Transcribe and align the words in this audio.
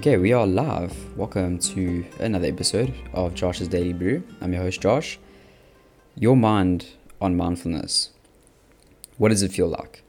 Okay, 0.00 0.16
we 0.16 0.32
are 0.32 0.46
live. 0.46 1.14
Welcome 1.14 1.58
to 1.58 2.06
another 2.20 2.48
episode 2.48 2.94
of 3.12 3.34
Josh's 3.34 3.68
Daily 3.68 3.92
Brew. 3.92 4.22
I'm 4.40 4.54
your 4.54 4.62
host, 4.62 4.80
Josh. 4.80 5.18
Your 6.16 6.36
mind 6.36 6.86
on 7.20 7.36
mindfulness. 7.36 8.08
What 9.18 9.28
does 9.28 9.42
it 9.42 9.52
feel 9.52 9.68
like? 9.68 10.02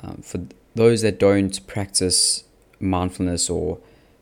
Um, 0.00 0.20
for 0.22 0.44
those 0.74 1.00
that 1.00 1.18
don't 1.18 1.66
practice 1.66 2.44
mindfulness 2.78 3.48
or 3.48 3.78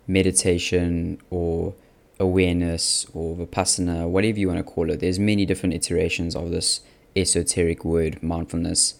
meditation 0.06 1.20
or 1.28 1.74
awareness 2.20 3.04
or 3.12 3.34
vipassana, 3.34 4.08
whatever 4.08 4.38
you 4.38 4.46
want 4.46 4.58
to 4.58 4.62
call 4.62 4.92
it, 4.92 5.00
there's 5.00 5.18
many 5.18 5.44
different 5.44 5.74
iterations 5.74 6.36
of 6.36 6.52
this 6.52 6.82
esoteric 7.16 7.84
word, 7.84 8.22
mindfulness. 8.22 8.94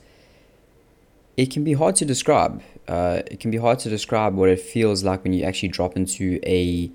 It 1.42 1.50
can 1.50 1.64
be 1.64 1.72
hard 1.72 1.96
to 1.96 2.04
describe 2.04 2.62
uh, 2.90 3.22
it 3.26 3.38
can 3.38 3.52
be 3.52 3.56
hard 3.58 3.78
to 3.80 3.88
describe 3.88 4.34
what 4.34 4.48
it 4.48 4.58
feels 4.58 5.04
like 5.04 5.22
when 5.22 5.32
you 5.32 5.44
actually 5.44 5.68
drop 5.68 5.96
into 5.96 6.40
a 6.44 6.90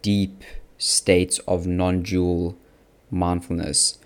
deep 0.00 0.44
state 0.78 1.40
of 1.48 1.66
non 1.66 2.02
dual 2.02 2.56
mindfulness. 3.10 3.98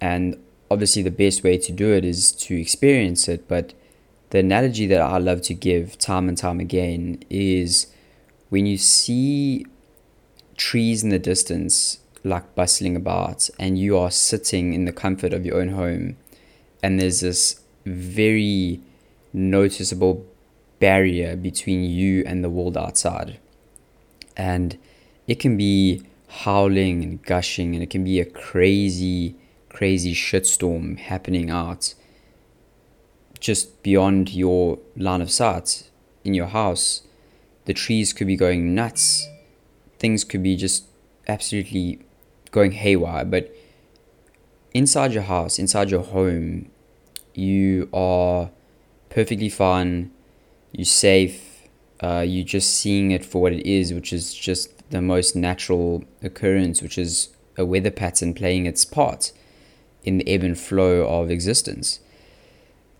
And 0.00 0.42
obviously, 0.70 1.02
the 1.02 1.10
best 1.10 1.44
way 1.44 1.58
to 1.58 1.70
do 1.70 1.92
it 1.92 2.04
is 2.04 2.32
to 2.32 2.58
experience 2.58 3.28
it. 3.28 3.46
But 3.46 3.74
the 4.30 4.38
analogy 4.38 4.86
that 4.86 5.02
I 5.02 5.18
love 5.18 5.42
to 5.42 5.54
give 5.54 5.98
time 5.98 6.30
and 6.30 6.38
time 6.38 6.60
again 6.60 7.22
is 7.28 7.88
when 8.48 8.64
you 8.64 8.78
see 8.78 9.66
trees 10.56 11.04
in 11.04 11.10
the 11.10 11.18
distance, 11.18 11.98
like 12.24 12.54
bustling 12.54 12.96
about, 12.96 13.50
and 13.58 13.78
you 13.78 13.98
are 13.98 14.10
sitting 14.10 14.72
in 14.72 14.86
the 14.86 14.92
comfort 14.92 15.34
of 15.34 15.44
your 15.44 15.60
own 15.60 15.70
home, 15.70 16.16
and 16.82 16.98
there's 16.98 17.20
this 17.20 17.60
very 17.84 18.80
noticeable 19.32 20.26
barrier 20.78 21.36
between 21.36 21.84
you 21.84 22.24
and 22.26 22.42
the 22.42 22.50
world 22.50 22.76
outside. 22.76 23.38
And 24.36 24.78
it 25.26 25.36
can 25.36 25.56
be 25.56 26.02
howling 26.28 27.02
and 27.02 27.22
gushing, 27.22 27.74
and 27.74 27.82
it 27.82 27.90
can 27.90 28.04
be 28.04 28.18
a 28.20 28.24
crazy, 28.24 29.36
crazy 29.68 30.14
shitstorm 30.14 30.98
happening 30.98 31.50
out 31.50 31.94
just 33.38 33.82
beyond 33.82 34.32
your 34.32 34.78
line 34.96 35.20
of 35.20 35.30
sight 35.30 35.90
in 36.24 36.32
your 36.32 36.46
house. 36.46 37.02
The 37.64 37.74
trees 37.74 38.12
could 38.12 38.26
be 38.26 38.36
going 38.36 38.74
nuts, 38.74 39.28
things 39.98 40.24
could 40.24 40.42
be 40.42 40.56
just 40.56 40.86
absolutely 41.28 42.00
going 42.50 42.72
haywire, 42.72 43.24
but 43.24 43.54
inside 44.74 45.12
your 45.12 45.24
house, 45.24 45.58
inside 45.58 45.90
your 45.90 46.02
home, 46.02 46.70
you 47.34 47.88
are 47.92 48.50
perfectly 49.10 49.48
fine. 49.48 50.10
You're 50.72 50.84
safe. 50.84 51.68
Uh, 52.02 52.24
you're 52.26 52.44
just 52.44 52.74
seeing 52.74 53.10
it 53.10 53.24
for 53.24 53.42
what 53.42 53.52
it 53.52 53.66
is, 53.66 53.92
which 53.92 54.12
is 54.12 54.34
just 54.34 54.90
the 54.90 55.00
most 55.00 55.36
natural 55.36 56.04
occurrence, 56.22 56.82
which 56.82 56.98
is 56.98 57.28
a 57.56 57.64
weather 57.64 57.90
pattern 57.90 58.34
playing 58.34 58.66
its 58.66 58.84
part 58.84 59.32
in 60.04 60.18
the 60.18 60.28
ebb 60.28 60.42
and 60.42 60.58
flow 60.58 61.06
of 61.06 61.30
existence. 61.30 62.00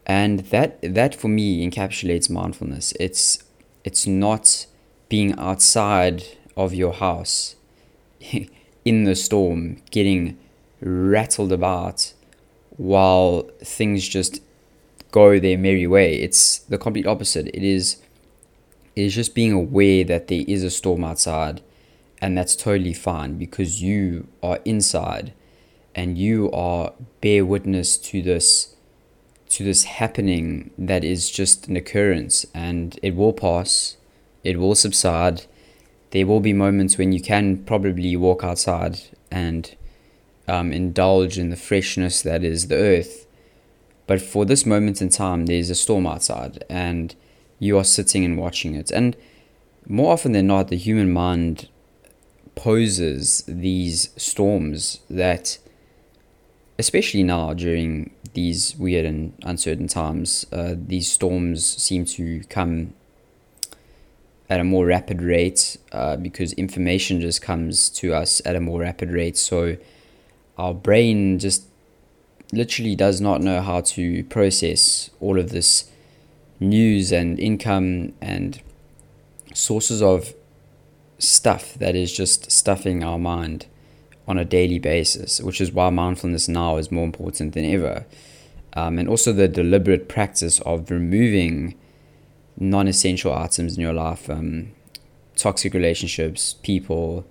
And 0.07 0.41
that 0.51 0.79
that 0.83 1.15
for 1.15 1.29
me 1.29 1.69
encapsulates 1.69 2.29
mindfulness. 2.31 2.93
It's 2.99 3.43
it's 3.85 4.07
not 4.07 4.67
being 5.09 5.39
outside 5.39 6.25
of 6.57 6.75
your 6.75 6.93
house 6.93 7.57
in 8.85 9.05
the 9.05 9.15
storm, 9.15 9.83
getting 9.91 10.39
rattled 10.81 11.53
about 11.53 12.13
while 12.77 13.43
things 13.63 14.09
just 14.09 14.43
go 15.11 15.39
their 15.39 15.59
merry 15.59 15.87
way. 15.87 16.15
It's 16.17 16.59
the 16.59 16.79
complete 16.79 17.07
opposite. 17.07 17.49
It 17.49 17.63
is 17.63 17.97
it 18.95 19.03
is 19.03 19.15
just 19.15 19.35
being 19.35 19.53
aware 19.53 20.05
that 20.05 20.29
there 20.29 20.45
is 20.47 20.63
a 20.63 20.71
storm 20.71 21.05
outside 21.05 21.63
and 22.21 22.37
that's 22.37 22.55
totally 22.55 22.93
fine 22.93 23.39
because 23.39 23.83
you 23.83 24.29
are 24.43 24.59
inside 24.65 25.33
and 25.95 26.19
you 26.19 26.51
are 26.53 26.93
bear 27.21 27.45
witness 27.45 27.97
to 27.97 28.23
this 28.23 28.77
to 29.49 29.65
this 29.65 29.85
happening 29.85 30.71
that 30.79 31.05
is 31.05 31.31
just 31.31 31.69
an 31.69 31.77
occurrence 31.77 32.47
and 32.55 32.99
it 33.03 33.17
will 33.17 33.33
pass 33.33 33.97
it 34.45 34.59
will 34.59 34.75
subside 34.75 35.47
there 36.11 36.27
will 36.27 36.41
be 36.41 36.53
moments 36.53 36.99
when 36.99 37.13
you 37.13 37.21
can 37.21 37.65
probably 37.65 38.15
walk 38.17 38.45
outside 38.45 39.01
and 39.31 39.75
um, 40.53 40.73
indulge 40.73 41.39
in 41.39 41.51
the 41.51 41.57
freshness 41.57 42.23
that 42.23 42.43
is 42.45 42.69
the 42.69 42.77
earth 42.77 43.23
but 44.07 44.21
for 44.21 44.45
this 44.45 44.67
moment 44.67 45.01
in 45.01 45.09
time, 45.09 45.47
there's 45.47 45.71
a 45.71 45.75
storm 45.75 46.07
outside, 46.07 46.65
and 46.69 47.15
you 47.59 47.79
are 47.79 47.85
sitting 47.85 48.25
and 48.25 48.37
watching 48.37 48.75
it. 48.75 48.91
And 48.91 49.17
more 49.87 50.13
often 50.13 50.33
than 50.33 50.47
not, 50.49 50.69
the 50.69 50.77
human 50.77 51.13
mind 51.13 51.69
poses 52.55 53.45
these 53.47 54.11
storms 54.17 55.01
that, 55.09 55.59
especially 56.79 57.23
now 57.23 57.55
during 57.55 58.13
these 58.35 58.77
weird 58.77 59.07
and 59.07 59.33
uncertain 59.45 59.89
times, 59.89 60.47
uh, 60.53 60.75
these 60.77 61.11
storms 61.11 61.65
seem 61.65 62.05
to 62.05 62.43
come 62.51 62.95
at 64.51 64.61
a 64.61 64.65
more 64.65 64.85
rapid 64.85 65.23
rate 65.23 65.79
uh, 65.93 66.17
because 66.17 66.53
information 66.55 67.21
just 67.21 67.41
comes 67.41 67.89
to 67.89 68.13
us 68.13 68.43
at 68.45 68.57
a 68.57 68.61
more 68.61 68.81
rapid 68.81 69.11
rate. 69.11 69.39
So 69.39 69.77
our 70.59 70.75
brain 70.75 71.39
just 71.39 71.65
literally 72.53 72.95
does 72.95 73.21
not 73.21 73.41
know 73.41 73.61
how 73.61 73.81
to 73.81 74.25
process 74.25 75.11
all 75.21 75.39
of 75.39 75.51
this 75.51 75.91
news 76.61 77.11
and 77.11 77.41
income 77.41 78.13
and 78.21 78.61
sources 79.55 80.03
of 80.03 80.35
stuff 81.19 81.75
that 81.75 81.95
is 81.95 82.13
just 82.13 82.51
stuffing 82.51 83.03
our 83.03 83.19
mind 83.19 83.67
on 84.27 84.39
a 84.39 84.45
daily 84.45 84.79
basis, 84.79 85.41
which 85.41 85.61
is 85.61 85.73
why 85.73 85.91
mindfulness 85.91 86.49
now 86.49 86.77
is 86.77 86.91
more 86.91 87.05
important 87.05 87.55
than 87.55 87.65
ever. 87.65 88.05
Um, 88.75 88.99
and 88.99 89.09
also 89.09 89.33
the 89.33 89.49
deliberate 89.49 90.09
practice 90.09 90.61
of 90.61 90.91
removing 90.91 91.75
non 92.59 92.87
essential 92.89 93.33
items 93.33 93.77
in 93.77 93.83
your 93.83 93.93
life, 93.93 94.31
um, 94.31 94.73
toxic 95.37 95.75
relationships, 95.75 96.55
people, 96.63 97.27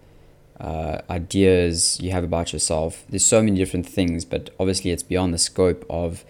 uh, 0.61 1.01
ideas 1.09 1.99
you 1.99 2.11
have 2.11 2.23
about 2.23 2.53
yourself. 2.53 3.03
There's 3.09 3.25
so 3.25 3.41
many 3.41 3.57
different 3.57 3.87
things, 3.87 4.23
but 4.23 4.51
obviously 4.59 4.91
it's 4.91 5.03
beyond 5.03 5.33
the 5.33 5.39
scope 5.39 5.85
of 5.89 6.23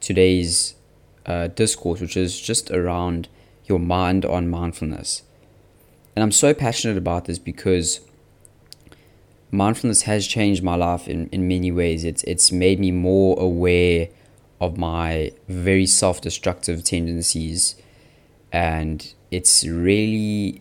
today's 0.00 0.74
uh, 1.26 1.48
discourse, 1.48 2.00
which 2.00 2.16
is 2.16 2.38
just 2.38 2.70
around 2.70 3.28
your 3.64 3.78
mind 3.78 4.24
on 4.24 4.48
mindfulness. 4.48 5.22
And 6.14 6.22
I'm 6.22 6.32
so 6.32 6.52
passionate 6.52 6.98
about 6.98 7.24
this 7.24 7.38
because 7.38 8.00
mindfulness 9.50 10.02
has 10.02 10.26
changed 10.26 10.62
my 10.62 10.74
life 10.74 11.08
in, 11.08 11.28
in 11.30 11.48
many 11.48 11.72
ways. 11.72 12.04
It's 12.04 12.22
it's 12.24 12.52
made 12.52 12.78
me 12.78 12.90
more 12.90 13.40
aware 13.40 14.08
of 14.60 14.76
my 14.76 15.32
very 15.48 15.86
self-destructive 15.86 16.82
tendencies 16.84 17.76
and 18.52 19.14
it's 19.30 19.64
really 19.64 20.60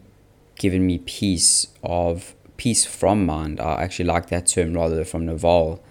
given 0.55 0.85
me 0.85 0.99
peace 0.99 1.67
of 1.83 2.35
peace 2.57 2.85
from 2.85 3.25
mind. 3.25 3.59
I 3.59 3.81
actually 3.83 4.05
like 4.05 4.27
that 4.29 4.47
term 4.47 4.73
rather 4.73 5.05
from 5.05 5.25
Naval, 5.25 5.83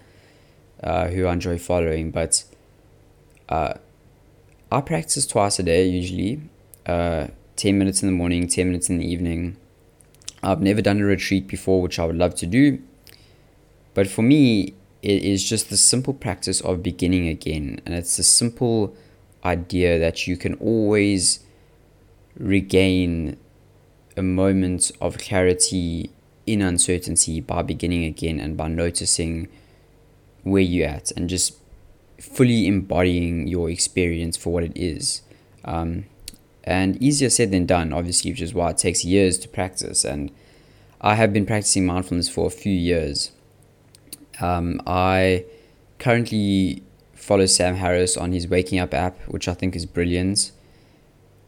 uh, 0.83 1.07
who 1.07 1.25
I 1.25 1.33
enjoy 1.33 1.57
following. 1.57 2.11
But 2.11 2.43
uh, 3.49 3.75
I 4.71 4.81
practice 4.81 5.25
twice 5.25 5.59
a 5.59 5.63
day 5.63 5.87
usually, 5.87 6.41
uh, 6.85 7.27
10 7.55 7.77
minutes 7.77 8.03
in 8.03 8.07
the 8.07 8.13
morning, 8.13 8.47
10 8.47 8.67
minutes 8.67 8.89
in 8.89 8.97
the 8.97 9.09
evening. 9.09 9.57
I've 10.43 10.61
never 10.61 10.81
done 10.81 11.01
a 11.01 11.05
retreat 11.05 11.47
before, 11.47 11.81
which 11.81 11.97
I 11.97 12.05
would 12.05 12.17
love 12.17 12.35
to 12.35 12.45
do. 12.45 12.79
But 13.93 14.07
for 14.07 14.21
me, 14.21 14.75
it 15.01 15.23
is 15.23 15.47
just 15.47 15.69
the 15.69 15.77
simple 15.77 16.13
practice 16.13 16.61
of 16.61 16.83
beginning 16.83 17.27
again. 17.27 17.81
And 17.85 17.95
it's 17.95 18.19
a 18.19 18.23
simple 18.23 18.95
idea 19.43 19.97
that 19.97 20.27
you 20.27 20.37
can 20.37 20.53
always 20.55 21.39
regain 22.37 23.37
a 24.15 24.21
moment 24.21 24.91
of 24.99 25.17
clarity 25.17 26.11
in 26.47 26.61
uncertainty 26.61 27.41
by 27.41 27.61
beginning 27.61 28.05
again 28.05 28.39
and 28.39 28.57
by 28.57 28.67
noticing 28.67 29.47
where 30.43 30.61
you're 30.61 30.87
at 30.87 31.11
and 31.11 31.29
just 31.29 31.57
fully 32.19 32.65
embodying 32.65 33.47
your 33.47 33.69
experience 33.69 34.37
for 34.37 34.51
what 34.51 34.63
it 34.63 34.71
is. 34.75 35.21
Um, 35.65 36.05
and 36.63 37.01
easier 37.01 37.29
said 37.29 37.51
than 37.51 37.65
done, 37.65 37.93
obviously, 37.93 38.31
which 38.31 38.41
is 38.41 38.53
why 38.53 38.71
it 38.71 38.77
takes 38.77 39.05
years 39.05 39.37
to 39.39 39.47
practice. 39.47 40.03
And 40.03 40.31
I 40.99 41.15
have 41.15 41.31
been 41.31 41.45
practicing 41.45 41.85
mindfulness 41.85 42.29
for 42.29 42.47
a 42.47 42.49
few 42.49 42.73
years. 42.73 43.31
Um, 44.39 44.81
I 44.87 45.45
currently 45.99 46.83
follow 47.13 47.45
Sam 47.45 47.75
Harris 47.75 48.17
on 48.17 48.31
his 48.31 48.47
Waking 48.47 48.79
Up 48.79 48.93
app, 48.93 49.19
which 49.27 49.47
I 49.47 49.53
think 49.53 49.75
is 49.75 49.85
brilliant. 49.85 50.51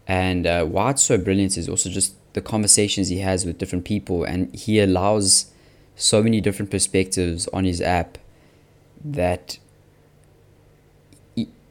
And 0.07 0.47
uh, 0.47 0.65
why 0.65 0.91
it's 0.91 1.03
so 1.03 1.17
brilliant 1.17 1.57
is 1.57 1.69
also 1.69 1.89
just 1.89 2.15
the 2.33 2.41
conversations 2.41 3.09
he 3.09 3.19
has 3.19 3.45
with 3.45 3.57
different 3.57 3.85
people 3.85 4.23
and 4.23 4.53
he 4.55 4.79
allows 4.79 5.51
so 5.95 6.23
many 6.23 6.39
different 6.39 6.71
perspectives 6.71 7.47
on 7.49 7.65
his 7.65 7.81
app 7.81 8.17
that 9.03 9.57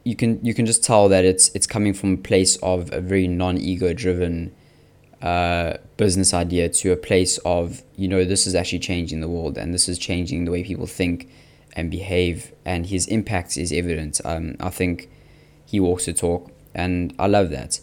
you 0.03 0.15
can 0.15 0.43
you 0.43 0.53
can 0.53 0.65
just 0.65 0.83
tell 0.83 1.09
that 1.09 1.25
it's 1.25 1.49
it's 1.49 1.67
coming 1.67 1.93
from 1.93 2.13
a 2.13 2.17
place 2.17 2.55
of 2.57 2.91
a 2.91 3.01
very 3.01 3.27
non-ego 3.27 3.93
driven 3.93 4.53
uh, 5.21 5.73
business 5.97 6.33
idea 6.33 6.69
to 6.69 6.91
a 6.91 6.95
place 6.95 7.37
of 7.39 7.83
you 7.95 8.07
know 8.07 8.23
this 8.23 8.47
is 8.47 8.55
actually 8.55 8.79
changing 8.79 9.19
the 9.19 9.27
world 9.27 9.57
and 9.57 9.73
this 9.73 9.89
is 9.89 9.97
changing 9.99 10.45
the 10.45 10.51
way 10.51 10.63
people 10.63 10.87
think 10.87 11.29
and 11.73 11.91
behave 11.91 12.51
and 12.65 12.87
his 12.87 13.05
impact 13.07 13.57
is 13.57 13.71
evident. 13.71 14.19
Um, 14.25 14.55
i 14.59 14.69
think 14.69 15.09
he 15.65 15.79
walks 15.79 16.05
the 16.05 16.13
talk 16.13 16.51
and 16.73 17.13
i 17.19 17.27
love 17.27 17.49
that 17.49 17.79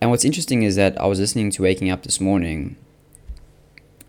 and 0.00 0.10
what's 0.10 0.24
interesting 0.24 0.62
is 0.62 0.76
that 0.76 1.00
i 1.00 1.06
was 1.06 1.18
listening 1.18 1.50
to 1.50 1.62
waking 1.62 1.90
up 1.90 2.02
this 2.02 2.20
morning 2.20 2.76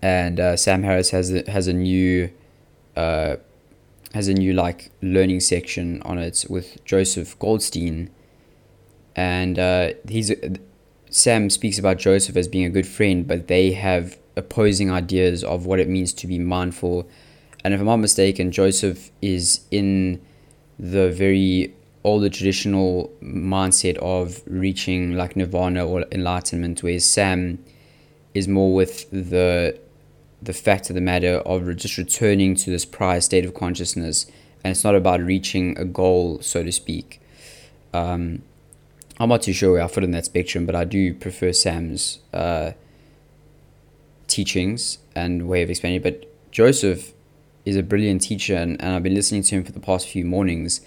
and 0.02 0.40
uh, 0.40 0.56
sam 0.56 0.84
harris 0.84 1.12
has 1.12 1.32
a, 1.32 1.50
has 1.50 1.68
a 1.68 1.74
new 1.74 2.30
uh, 2.96 3.36
has 4.14 4.28
a 4.28 4.34
new 4.34 4.54
like 4.54 4.92
learning 5.02 5.40
section 5.40 6.02
on 6.04 6.18
it 6.18 6.46
with 6.50 6.84
joseph 6.86 7.38
goldstein 7.40 8.10
and 9.16 9.58
uh, 9.58 9.90
he's 10.08 10.32
Sam 11.10 11.50
speaks 11.50 11.80
about 11.80 11.98
Joseph 11.98 12.36
as 12.36 12.48
being 12.48 12.66
a 12.66 12.70
good 12.70 12.88
friend, 12.88 13.28
but 13.28 13.48
they 13.48 13.72
have 13.72 14.18
opposing 14.36 14.92
ideas 14.92 15.44
of 15.44 15.66
what 15.66 15.80
it 15.80 15.90
means 15.90 16.14
to 16.14 16.28
be 16.28 16.38
mindful. 16.38 17.08
And 17.64 17.74
if 17.74 17.80
I'm 17.80 17.86
not 17.86 17.98
mistaken, 17.98 18.52
Joseph 18.52 19.10
is 19.22 19.62
in 19.72 20.22
the 20.78 21.10
very 21.10 21.74
older 22.08 22.30
traditional 22.30 23.12
mindset 23.22 23.98
of 23.98 24.42
reaching 24.48 25.16
like 25.16 25.36
nirvana 25.36 25.86
or 25.86 26.06
enlightenment, 26.12 26.82
whereas 26.82 27.06
Sam 27.06 27.64
is 28.34 28.48
more 28.48 28.74
with 28.74 29.10
the 29.12 29.78
the 30.42 30.54
fact 30.54 30.90
of 30.90 30.96
the 30.96 31.02
matter 31.02 31.36
of 31.40 31.76
just 31.76 31.98
returning 31.98 32.56
to 32.56 32.70
this 32.70 32.86
prior 32.86 33.20
state 33.20 33.44
of 33.44 33.54
consciousness, 33.54 34.26
and 34.64 34.72
it's 34.72 34.84
not 34.84 34.96
about 34.96 35.20
reaching 35.20 35.78
a 35.78 35.84
goal, 35.84 36.40
so 36.42 36.64
to 36.64 36.72
speak. 36.72 37.20
Um, 37.94 38.44
I'm 39.20 39.30
not 39.30 39.42
too 39.42 39.54
sure 39.54 39.74
where 39.74 39.84
I 39.84 39.88
fit 39.88 40.04
in 40.04 40.12
that 40.12 40.26
spectrum, 40.26 40.66
but 40.66 40.76
I 40.76 40.86
do 40.86 41.14
prefer 41.14 41.52
Sam's 41.52 42.20
uh, 42.34 42.72
teachings 44.28 45.00
and 45.16 45.48
way 45.48 45.64
of 45.64 45.70
explaining 45.70 46.02
it. 46.02 46.04
But 46.04 46.52
Joseph 46.52 47.14
is 47.66 47.76
a 47.76 47.84
brilliant 47.84 48.22
teacher, 48.22 48.56
and, 48.56 48.80
and 48.80 48.94
I've 48.94 49.04
been 49.04 49.16
listening 49.16 49.42
to 49.44 49.56
him 49.56 49.64
for 49.64 49.72
the 49.72 49.80
past 49.80 50.08
few 50.08 50.24
mornings, 50.24 50.82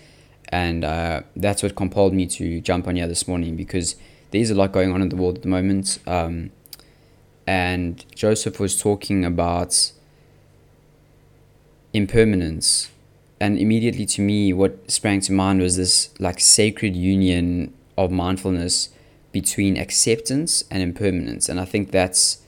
and 0.51 0.85
uh, 0.85 1.23
that's 1.37 1.63
what 1.63 1.77
compelled 1.77 2.13
me 2.13 2.27
to 2.27 2.61
jump 2.61 2.89
on 2.89 2.97
here 2.97 3.07
this 3.07 3.27
morning 3.29 3.57
because 3.57 3.97
there's 4.33 4.51
a 4.51 4.55
lot 4.55 4.73
going 4.73 4.93
on 4.93 5.01
in 5.01 5.09
the 5.09 5.17
world 5.17 5.37
at 5.37 5.43
the 5.43 5.49
moment. 5.49 5.99
Um, 6.07 6.51
and 7.47 8.05
Joseph 8.15 8.61
was 8.61 8.81
talking 8.81 9.25
about 9.25 9.93
impermanence. 11.93 12.91
And 13.41 13.59
immediately 13.59 14.07
to 14.07 14.21
me, 14.21 14.53
what 14.53 14.91
sprang 14.91 15.21
to 15.23 15.33
mind 15.33 15.61
was 15.61 15.77
this 15.77 16.11
like 16.19 16.41
sacred 16.41 16.95
union 16.95 17.73
of 17.97 18.11
mindfulness 18.11 18.91
between 19.33 19.77
acceptance 19.77 20.65
and 20.71 20.83
impermanence. 20.83 21.49
And 21.49 21.61
I 21.61 21.65
think 21.65 21.91
that's 21.91 22.43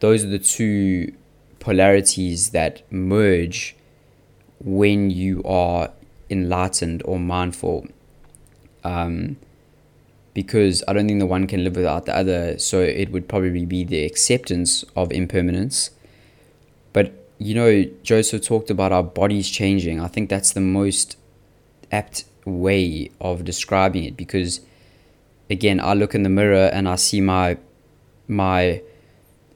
those 0.00 0.24
are 0.24 0.28
the 0.28 0.38
two 0.38 1.12
polarities 1.60 2.50
that 2.50 2.82
merge 2.92 3.76
when 4.60 5.10
you 5.10 5.42
are 5.44 5.90
enlightened 6.30 7.02
or 7.04 7.18
mindful. 7.18 7.86
Um, 8.84 9.36
because 10.34 10.84
I 10.86 10.92
don't 10.92 11.08
think 11.08 11.18
the 11.18 11.26
one 11.26 11.46
can 11.46 11.64
live 11.64 11.76
without 11.76 12.06
the 12.06 12.16
other. 12.16 12.58
So 12.58 12.80
it 12.80 13.10
would 13.10 13.28
probably 13.28 13.66
be 13.66 13.82
the 13.84 14.04
acceptance 14.04 14.84
of 14.94 15.10
impermanence. 15.10 15.90
But 16.92 17.12
you 17.38 17.54
know, 17.54 17.84
Joseph 18.02 18.46
talked 18.46 18.70
about 18.70 18.92
our 18.92 19.02
bodies 19.02 19.50
changing. 19.50 20.00
I 20.00 20.08
think 20.08 20.28
that's 20.28 20.52
the 20.52 20.60
most 20.60 21.16
apt 21.90 22.24
way 22.44 23.10
of 23.20 23.44
describing 23.44 24.04
it 24.04 24.16
because 24.16 24.60
again, 25.50 25.80
I 25.80 25.94
look 25.94 26.14
in 26.14 26.22
the 26.22 26.28
mirror 26.28 26.70
and 26.72 26.88
I 26.88 26.96
see 26.96 27.20
my 27.20 27.58
my 28.26 28.82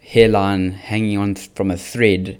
hairline 0.01 0.73
hanging 0.73 1.19
on 1.19 1.35
from 1.35 1.71
a 1.71 1.77
thread, 1.77 2.39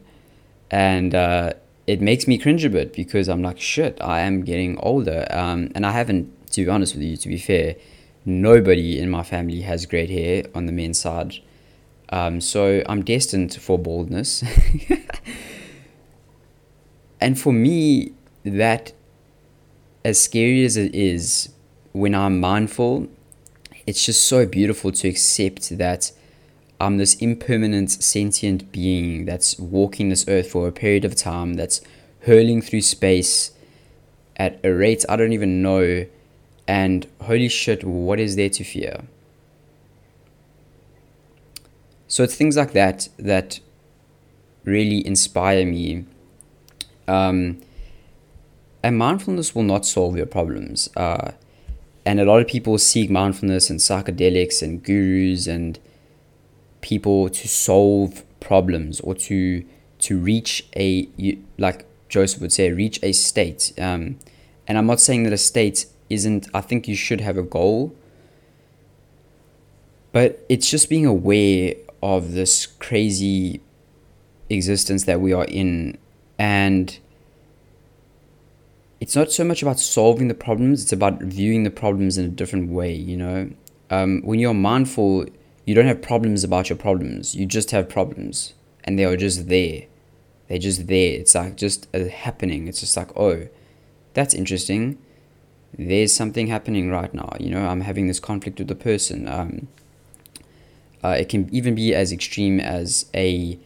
and 0.71 1.15
uh, 1.15 1.53
it 1.87 2.01
makes 2.01 2.27
me 2.27 2.39
cringe 2.39 2.65
a 2.65 2.71
bit 2.71 2.93
because 2.93 3.29
I'm 3.29 3.43
like, 3.43 3.61
shit, 3.61 3.99
I 4.01 4.21
am 4.21 4.45
getting 4.45 4.79
older, 4.79 5.27
um, 5.31 5.71
and 5.75 5.85
I 5.85 5.93
haven't, 5.93 6.51
to 6.53 6.65
be 6.65 6.71
honest 6.71 6.95
with 6.95 7.03
you, 7.03 7.17
to 7.17 7.29
be 7.29 7.39
fair, 7.39 7.77
nobody 8.25 8.99
in 8.99 9.11
my 9.11 9.23
family 9.23 9.63
has 9.63 9.87
great 9.87 10.11
hair 10.11 10.45
on 10.55 10.67
the 10.67 10.73
men's 10.73 11.01
side, 11.01 11.35
um, 12.11 12.41
so 12.41 12.83
I'm 12.87 13.03
destined 13.03 13.55
for 13.55 13.79
baldness, 13.79 14.45
and 17.21 17.39
for 17.39 17.53
me, 17.53 18.13
that 18.45 18.93
as 20.05 20.21
scary 20.21 20.65
as 20.65 20.77
it 20.77 20.95
is, 20.95 21.51
when 21.93 22.15
I'm 22.15 22.41
mindful 22.41 23.09
it's 23.87 24.05
just 24.05 24.25
so 24.25 24.47
beautiful 24.47 24.93
to 24.93 25.09
accept 25.09 25.77
that 25.79 26.13
I'm 26.83 26.97
this 26.97 27.15
impermanent 27.15 27.93
sentient 27.93 28.73
being 28.73 29.25
that's 29.25 29.57
walking 29.57 30.09
this 30.09 30.25
earth 30.27 30.51
for 30.51 30.67
a 30.67 30.73
period 30.73 31.05
of 31.05 31.15
time, 31.15 31.55
that's 31.55 31.81
hurling 32.23 32.61
through 32.61 32.81
space 32.81 33.53
at 34.37 34.59
a 34.65 34.73
rate 34.73 35.05
I 35.09 35.15
don't 35.15 35.33
even 35.33 35.63
know. 35.63 36.07
And 36.67 37.07
holy 37.21 37.49
shit, 37.49 37.85
what 37.85 38.19
is 38.19 38.35
there 38.35 38.49
to 38.49 38.65
fear? 38.65 39.05
So 42.09 42.25
it's 42.25 42.35
things 42.35 42.57
like 42.57 42.73
that 42.73 43.09
that 43.17 43.61
really 44.65 45.07
inspire 45.07 45.65
me. 45.65 46.05
Um, 47.07 47.61
and 48.83 48.99
mindfulness 48.99 49.55
will 49.55 49.63
not 49.63 49.87
solve 49.87 50.17
your 50.17 50.27
problems. 50.27 50.89
Uh, 50.97 51.31
and 52.05 52.19
a 52.19 52.25
lot 52.25 52.41
of 52.41 52.49
people 52.49 52.77
seek 52.79 53.09
mindfulness 53.09 53.71
and 53.71 53.79
psychedelics 53.79 54.63
and 54.63 54.83
gurus 54.83 55.47
and 55.47 55.79
people 56.83 57.29
to 57.31 57.49
solve 57.49 58.25
problems 58.41 59.01
or 59.01 59.15
to 59.15 59.65
to 59.99 60.19
reach 60.19 60.67
a 60.77 61.09
like 61.59 61.87
Joseph 62.09 62.41
would 62.43 62.53
say 62.53 62.71
reach 62.71 62.99
a 63.03 63.13
state 63.13 63.73
um, 63.79 64.19
and 64.69 64.77
I'm 64.77 64.87
not 64.87 65.01
saying 65.01 65.23
that 65.25 65.33
a 65.33 65.39
state 65.39 65.87
isn't 66.11 66.49
I 66.53 66.61
think 66.61 66.87
you 66.87 66.95
should 66.95 67.21
have 67.21 67.39
a 67.39 67.43
goal 67.43 67.97
but 70.13 70.45
it's 70.49 70.69
just 70.69 70.91
being 70.91 71.07
aware 71.07 71.75
of 72.03 72.33
this 72.33 72.67
crazy 72.67 73.63
existence 74.51 75.05
that 75.05 75.21
we 75.21 75.33
are 75.33 75.47
in 75.47 75.97
and 76.39 76.99
it's 79.03 79.17
not 79.17 79.33
so 79.33 79.43
much 79.43 79.63
about 79.63 79.81
solving 79.81 80.29
the 80.29 80.35
problems, 80.35 80.85
it's 80.85 80.93
about 80.93 81.21
viewing 81.21 81.65
the 81.65 81.71
problems 81.71 82.17
in 82.17 82.25
a 82.25 82.29
different 82.29 82.71
way, 82.71 82.95
you 82.95 83.17
know? 83.17 83.51
Um, 83.91 84.23
when 84.23 84.39
you're 84.39 84.55
mindful, 84.55 85.27
you 85.65 85.75
don't 85.75 85.87
have 85.87 86.03
problems 86.03 86.45
about 86.45 86.69
your 86.69 86.79
problems. 86.79 87.35
You 87.35 87.47
just 87.47 87.71
have 87.71 87.89
problems, 87.89 88.55
and 88.85 88.99
they 88.99 89.05
are 89.05 89.17
just 89.17 89.49
there. 89.49 89.85
They're 90.49 90.59
just 90.59 90.87
there. 90.87 91.13
It's 91.21 91.35
like 91.35 91.57
just 91.57 91.89
a 91.95 92.09
happening. 92.09 92.69
It's 92.69 92.81
just 92.81 92.97
like, 92.97 93.17
oh, 93.17 93.49
that's 94.15 94.35
interesting. 94.35 94.99
There's 95.77 96.13
something 96.13 96.49
happening 96.49 96.91
right 96.91 97.13
now. 97.15 97.35
You 97.41 97.51
know, 97.51 97.67
I'm 97.67 97.81
having 97.83 98.07
this 98.07 98.21
conflict 98.21 98.59
with 98.59 98.69
the 98.69 98.75
person. 98.75 99.29
Um, 99.29 99.69
uh, 101.03 101.17
it 101.19 101.29
can 101.29 101.53
even 101.55 101.75
be 101.75 101.95
as 101.95 102.13
extreme 102.13 102.61
as 102.61 103.07
a 103.15 103.59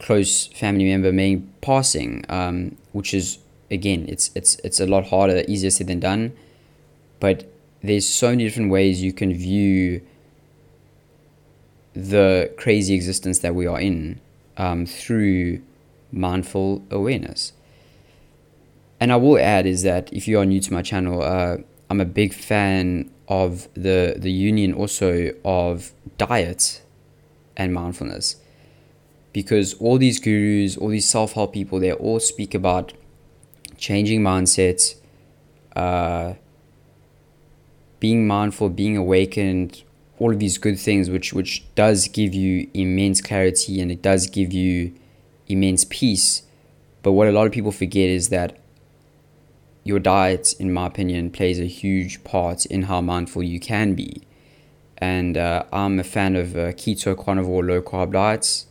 close 0.00 0.46
family 0.46 0.84
member 0.84 1.12
may 1.12 1.36
passing, 1.60 2.24
um, 2.28 2.76
which 2.92 3.12
is 3.12 3.38
again, 3.70 4.06
it's 4.08 4.30
it's 4.34 4.56
it's 4.64 4.80
a 4.80 4.86
lot 4.86 5.08
harder, 5.08 5.44
easier 5.46 5.70
said 5.70 5.88
than 5.88 6.00
done. 6.00 6.32
But 7.20 7.50
there's 7.82 8.08
so 8.08 8.30
many 8.30 8.44
different 8.44 8.70
ways 8.70 9.02
you 9.02 9.12
can 9.12 9.34
view 9.34 10.02
the 11.98 12.52
crazy 12.56 12.94
existence 12.94 13.40
that 13.40 13.56
we 13.56 13.66
are 13.66 13.80
in 13.80 14.20
um, 14.56 14.86
through 14.86 15.60
mindful 16.12 16.84
awareness. 16.90 17.52
And 19.00 19.12
I 19.12 19.16
will 19.16 19.38
add 19.38 19.66
is 19.66 19.82
that 19.82 20.12
if 20.12 20.28
you 20.28 20.38
are 20.38 20.46
new 20.46 20.60
to 20.60 20.72
my 20.72 20.82
channel, 20.82 21.22
uh, 21.22 21.58
I'm 21.90 22.00
a 22.00 22.04
big 22.04 22.32
fan 22.32 23.10
of 23.26 23.68
the 23.74 24.14
the 24.16 24.30
union 24.30 24.72
also 24.72 25.32
of 25.44 25.92
diet 26.16 26.82
and 27.56 27.74
mindfulness 27.74 28.36
because 29.32 29.74
all 29.74 29.98
these 29.98 30.18
gurus, 30.20 30.76
all 30.76 30.88
these 30.88 31.08
self 31.08 31.32
help 31.32 31.52
people, 31.52 31.80
they 31.80 31.92
all 31.92 32.20
speak 32.20 32.54
about 32.54 32.92
changing 33.76 34.20
mindsets, 34.20 34.96
uh, 35.76 36.34
being 38.00 38.26
mindful, 38.26 38.68
being 38.68 38.96
awakened, 38.96 39.82
all 40.18 40.32
of 40.32 40.38
these 40.38 40.58
good 40.58 40.78
things, 40.78 41.10
which 41.10 41.32
which 41.32 41.64
does 41.74 42.08
give 42.08 42.34
you 42.34 42.68
immense 42.74 43.20
clarity 43.20 43.80
and 43.80 43.90
it 43.90 44.02
does 44.02 44.26
give 44.26 44.52
you 44.52 44.92
immense 45.46 45.84
peace. 45.88 46.42
But 47.02 47.12
what 47.12 47.28
a 47.28 47.32
lot 47.32 47.46
of 47.46 47.52
people 47.52 47.72
forget 47.72 48.08
is 48.08 48.28
that 48.28 48.58
your 49.84 49.98
diet, 49.98 50.54
in 50.58 50.72
my 50.72 50.86
opinion, 50.86 51.30
plays 51.30 51.58
a 51.58 51.64
huge 51.64 52.22
part 52.24 52.66
in 52.66 52.82
how 52.82 53.00
mindful 53.00 53.42
you 53.42 53.58
can 53.58 53.94
be. 53.94 54.22
And 54.98 55.38
uh, 55.38 55.64
I'm 55.72 55.98
a 56.00 56.04
fan 56.04 56.34
of 56.36 56.56
uh, 56.56 56.72
keto, 56.72 57.16
carnivore, 57.16 57.64
low 57.64 57.80
carb 57.80 58.12
diets 58.12 58.66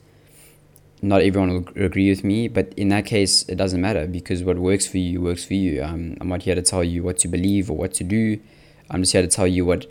not 1.01 1.21
everyone 1.21 1.49
will 1.49 1.83
agree 1.83 2.09
with 2.09 2.23
me, 2.23 2.47
but 2.47 2.73
in 2.75 2.89
that 2.89 3.05
case, 3.05 3.47
it 3.47 3.55
doesn't 3.55 3.81
matter 3.81 4.07
because 4.07 4.43
what 4.43 4.57
works 4.57 4.87
for 4.87 4.97
you 4.97 5.21
works 5.21 5.45
for 5.45 5.53
you. 5.53 5.83
Um, 5.83 6.17
I'm 6.19 6.27
not 6.27 6.43
here 6.43 6.55
to 6.55 6.61
tell 6.61 6.83
you 6.83 7.03
what 7.03 7.17
to 7.19 7.27
believe 7.27 7.69
or 7.69 7.77
what 7.77 7.93
to 7.95 8.03
do. 8.03 8.39
I'm 8.89 9.01
just 9.01 9.13
here 9.13 9.21
to 9.21 9.27
tell 9.27 9.47
you 9.47 9.65
what 9.65 9.85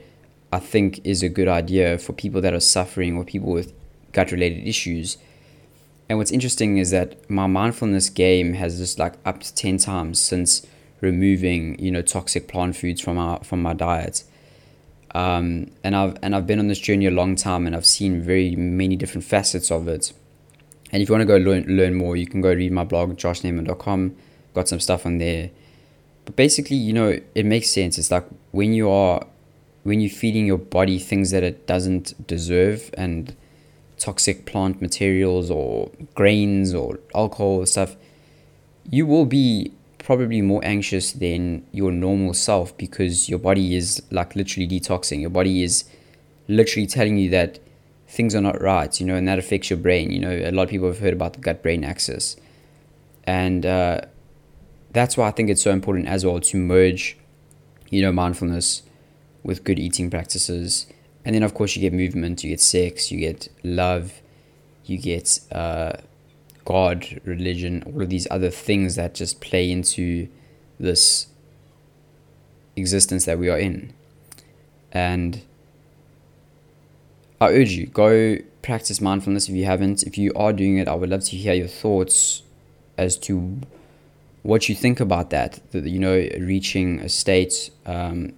I 0.56 0.58
think 0.58 1.04
is 1.04 1.22
a 1.22 1.28
good 1.28 1.48
idea 1.48 1.98
for 1.98 2.14
people 2.14 2.40
that 2.40 2.54
are 2.54 2.60
suffering 2.60 3.18
or 3.18 3.24
people 3.24 3.52
with 3.52 3.74
gut 4.12 4.32
related 4.32 4.66
issues. 4.66 5.18
And 6.08 6.16
what's 6.16 6.30
interesting 6.30 6.78
is 6.78 6.92
that 6.92 7.28
my 7.28 7.46
mindfulness 7.46 8.08
game 8.08 8.54
has 8.54 8.78
just 8.78 8.98
like 8.98 9.14
up 9.26 9.40
to 9.40 9.54
10 9.54 9.76
times 9.76 10.18
since 10.18 10.66
removing, 11.02 11.78
you 11.78 11.90
know, 11.90 12.00
toxic 12.00 12.48
plant 12.48 12.74
foods 12.74 13.02
from 13.02 13.18
our 13.18 13.44
from 13.44 13.60
my 13.60 13.74
diet. 13.74 14.24
Um, 15.14 15.72
and 15.84 15.94
I've 15.94 16.16
and 16.22 16.34
I've 16.34 16.46
been 16.46 16.58
on 16.58 16.68
this 16.68 16.78
journey 16.78 17.04
a 17.06 17.10
long 17.10 17.36
time 17.36 17.66
and 17.66 17.76
I've 17.76 17.84
seen 17.84 18.22
very 18.22 18.56
many 18.56 18.96
different 18.96 19.24
facets 19.26 19.70
of 19.70 19.88
it. 19.88 20.14
And 20.90 21.02
if 21.02 21.08
you 21.10 21.12
want 21.12 21.20
to 21.20 21.26
go 21.26 21.36
learn 21.36 21.64
learn 21.66 21.94
more, 21.96 22.16
you 22.16 22.26
can 22.26 22.40
go 22.40 22.50
read 22.54 22.72
my 22.72 22.84
blog 22.84 23.14
joshneyman.com. 23.18 24.16
Got 24.54 24.68
some 24.68 24.80
stuff 24.80 25.04
on 25.04 25.18
there. 25.18 25.50
But 26.24 26.34
basically, 26.34 26.76
you 26.76 26.94
know, 26.94 27.20
it 27.34 27.44
makes 27.44 27.68
sense. 27.68 27.98
It's 27.98 28.10
like 28.10 28.24
when 28.52 28.72
you 28.72 28.88
are 28.88 29.26
when 29.86 30.00
you're 30.00 30.10
feeding 30.10 30.46
your 30.46 30.58
body 30.58 30.98
things 30.98 31.30
that 31.30 31.44
it 31.44 31.64
doesn't 31.64 32.26
deserve 32.26 32.90
and 32.98 33.36
toxic 33.98 34.44
plant 34.44 34.82
materials 34.82 35.48
or 35.48 35.92
grains 36.16 36.74
or 36.74 36.98
alcohol 37.14 37.58
or 37.58 37.66
stuff, 37.66 37.96
you 38.90 39.06
will 39.06 39.26
be 39.26 39.72
probably 39.98 40.42
more 40.42 40.60
anxious 40.64 41.12
than 41.12 41.64
your 41.70 41.92
normal 41.92 42.34
self 42.34 42.76
because 42.76 43.28
your 43.28 43.38
body 43.38 43.76
is 43.76 44.02
like 44.10 44.34
literally 44.34 44.66
detoxing. 44.66 45.20
Your 45.20 45.30
body 45.30 45.62
is 45.62 45.84
literally 46.48 46.88
telling 46.88 47.16
you 47.16 47.30
that 47.30 47.60
things 48.08 48.34
are 48.34 48.40
not 48.40 48.60
right, 48.60 48.98
you 48.98 49.06
know, 49.06 49.14
and 49.14 49.28
that 49.28 49.38
affects 49.38 49.70
your 49.70 49.78
brain. 49.78 50.10
You 50.10 50.18
know, 50.18 50.32
a 50.32 50.50
lot 50.50 50.64
of 50.64 50.70
people 50.70 50.88
have 50.88 50.98
heard 50.98 51.12
about 51.12 51.34
the 51.34 51.40
gut 51.40 51.62
brain 51.62 51.84
axis. 51.84 52.36
And 53.22 53.64
uh, 53.64 54.00
that's 54.90 55.16
why 55.16 55.28
I 55.28 55.30
think 55.30 55.48
it's 55.48 55.62
so 55.62 55.70
important 55.70 56.08
as 56.08 56.26
well 56.26 56.40
to 56.40 56.56
merge, 56.56 57.16
you 57.88 58.02
know, 58.02 58.10
mindfulness 58.10 58.82
with 59.46 59.62
good 59.62 59.78
eating 59.78 60.10
practices. 60.10 60.86
And 61.24 61.34
then, 61.34 61.44
of 61.44 61.54
course, 61.54 61.76
you 61.76 61.80
get 61.80 61.92
movement, 61.92 62.42
you 62.42 62.50
get 62.50 62.60
sex, 62.60 63.10
you 63.12 63.20
get 63.20 63.48
love, 63.62 64.20
you 64.84 64.98
get 64.98 65.40
uh, 65.52 65.92
God, 66.64 67.20
religion, 67.24 67.82
all 67.86 68.02
of 68.02 68.10
these 68.10 68.26
other 68.30 68.50
things 68.50 68.96
that 68.96 69.14
just 69.14 69.40
play 69.40 69.70
into 69.70 70.28
this 70.78 71.28
existence 72.74 73.24
that 73.24 73.38
we 73.38 73.48
are 73.48 73.58
in. 73.58 73.92
And 74.92 75.42
I 77.40 77.50
urge 77.50 77.70
you, 77.70 77.86
go 77.86 78.38
practice 78.62 79.00
mindfulness 79.00 79.48
if 79.48 79.54
you 79.54 79.64
haven't. 79.64 80.02
If 80.02 80.18
you 80.18 80.32
are 80.34 80.52
doing 80.52 80.78
it, 80.78 80.88
I 80.88 80.94
would 80.94 81.10
love 81.10 81.24
to 81.24 81.36
hear 81.36 81.54
your 81.54 81.68
thoughts 81.68 82.42
as 82.98 83.16
to 83.18 83.60
what 84.42 84.68
you 84.68 84.74
think 84.74 84.98
about 84.98 85.30
that. 85.30 85.60
you 85.72 86.00
know, 86.00 86.28
reaching 86.38 86.98
a 87.00 87.08
state 87.08 87.70
um, 87.84 88.32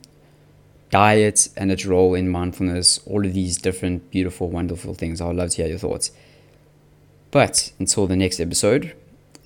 diet 0.90 1.48
and 1.56 1.70
its 1.70 1.84
role 1.86 2.14
in 2.14 2.28
mindfulness, 2.28 2.98
all 3.06 3.24
of 3.24 3.34
these 3.34 3.58
different, 3.58 4.10
beautiful, 4.10 4.48
wonderful 4.48 4.94
things. 4.94 5.20
I 5.20 5.26
would 5.26 5.36
love 5.36 5.50
to 5.50 5.56
hear 5.56 5.68
your 5.68 5.78
thoughts. 5.78 6.10
But 7.30 7.72
until 7.78 8.06
the 8.06 8.16
next 8.16 8.40
episode, 8.40 8.94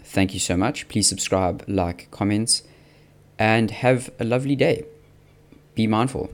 thank 0.02 0.34
you 0.34 0.40
so 0.40 0.56
much. 0.56 0.88
Please 0.88 1.08
subscribe, 1.08 1.64
like, 1.66 2.11
comment, 2.11 2.62
and 3.38 3.70
have 3.70 4.11
a 4.20 4.25
lovely 4.25 4.54
day. 4.54 4.84
Be 5.75 5.87
mindful. 5.87 6.30